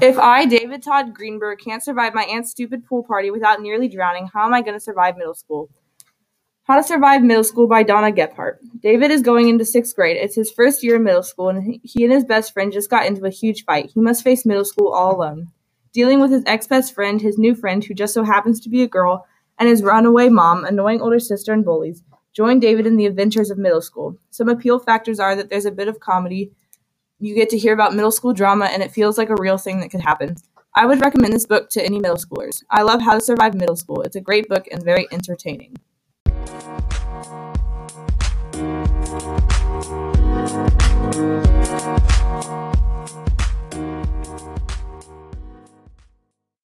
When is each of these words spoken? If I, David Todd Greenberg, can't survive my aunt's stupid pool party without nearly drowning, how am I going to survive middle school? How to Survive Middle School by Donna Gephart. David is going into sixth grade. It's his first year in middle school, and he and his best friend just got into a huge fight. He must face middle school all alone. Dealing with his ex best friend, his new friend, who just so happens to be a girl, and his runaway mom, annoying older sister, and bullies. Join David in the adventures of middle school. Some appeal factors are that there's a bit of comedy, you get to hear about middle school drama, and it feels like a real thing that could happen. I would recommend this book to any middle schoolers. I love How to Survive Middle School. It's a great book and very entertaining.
If 0.00 0.18
I, 0.18 0.46
David 0.46 0.82
Todd 0.82 1.12
Greenberg, 1.12 1.58
can't 1.58 1.82
survive 1.82 2.14
my 2.14 2.22
aunt's 2.22 2.50
stupid 2.50 2.86
pool 2.86 3.04
party 3.04 3.30
without 3.30 3.60
nearly 3.60 3.86
drowning, 3.86 4.30
how 4.32 4.46
am 4.46 4.54
I 4.54 4.62
going 4.62 4.72
to 4.72 4.80
survive 4.80 5.18
middle 5.18 5.34
school? 5.34 5.68
How 6.64 6.76
to 6.76 6.82
Survive 6.82 7.22
Middle 7.22 7.44
School 7.44 7.66
by 7.66 7.82
Donna 7.82 8.10
Gephart. 8.10 8.58
David 8.80 9.10
is 9.10 9.20
going 9.20 9.48
into 9.48 9.64
sixth 9.64 9.94
grade. 9.94 10.16
It's 10.16 10.36
his 10.36 10.50
first 10.50 10.82
year 10.82 10.96
in 10.96 11.04
middle 11.04 11.22
school, 11.22 11.48
and 11.48 11.80
he 11.82 12.04
and 12.04 12.12
his 12.12 12.24
best 12.24 12.54
friend 12.54 12.72
just 12.72 12.88
got 12.88 13.04
into 13.04 13.26
a 13.26 13.30
huge 13.30 13.64
fight. 13.64 13.90
He 13.92 14.00
must 14.00 14.24
face 14.24 14.46
middle 14.46 14.64
school 14.64 14.92
all 14.92 15.16
alone. 15.16 15.48
Dealing 15.92 16.20
with 16.20 16.30
his 16.30 16.44
ex 16.46 16.66
best 16.66 16.94
friend, 16.94 17.20
his 17.20 17.38
new 17.38 17.54
friend, 17.54 17.84
who 17.84 17.92
just 17.92 18.14
so 18.14 18.22
happens 18.22 18.60
to 18.60 18.70
be 18.70 18.82
a 18.82 18.88
girl, 18.88 19.26
and 19.58 19.68
his 19.68 19.82
runaway 19.82 20.28
mom, 20.28 20.64
annoying 20.64 21.02
older 21.02 21.18
sister, 21.18 21.52
and 21.52 21.64
bullies. 21.64 22.02
Join 22.32 22.60
David 22.60 22.86
in 22.86 22.96
the 22.96 23.06
adventures 23.06 23.50
of 23.50 23.58
middle 23.58 23.82
school. 23.82 24.16
Some 24.30 24.48
appeal 24.48 24.78
factors 24.78 25.18
are 25.18 25.34
that 25.36 25.50
there's 25.50 25.66
a 25.66 25.72
bit 25.72 25.88
of 25.88 26.00
comedy, 26.00 26.52
you 27.20 27.34
get 27.34 27.50
to 27.50 27.58
hear 27.58 27.74
about 27.74 27.94
middle 27.94 28.10
school 28.10 28.32
drama, 28.32 28.64
and 28.66 28.82
it 28.82 28.90
feels 28.90 29.18
like 29.18 29.28
a 29.28 29.36
real 29.38 29.58
thing 29.58 29.80
that 29.80 29.90
could 29.90 30.00
happen. 30.00 30.36
I 30.74 30.86
would 30.86 31.00
recommend 31.00 31.34
this 31.34 31.46
book 31.46 31.68
to 31.70 31.84
any 31.84 31.98
middle 31.98 32.16
schoolers. 32.16 32.62
I 32.70 32.82
love 32.82 33.02
How 33.02 33.14
to 33.14 33.20
Survive 33.20 33.54
Middle 33.54 33.76
School. 33.76 34.02
It's 34.02 34.16
a 34.16 34.20
great 34.20 34.48
book 34.48 34.66
and 34.72 34.82
very 34.82 35.06
entertaining. 35.12 35.76